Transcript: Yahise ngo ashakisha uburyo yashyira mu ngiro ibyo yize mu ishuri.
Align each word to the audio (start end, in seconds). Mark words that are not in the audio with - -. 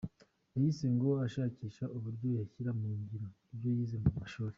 Yahise 0.53 0.85
ngo 0.95 1.09
ashakisha 1.25 1.83
uburyo 1.97 2.27
yashyira 2.37 2.71
mu 2.79 2.87
ngiro 2.99 3.27
ibyo 3.53 3.69
yize 3.77 3.97
mu 4.03 4.09
ishuri. 4.25 4.49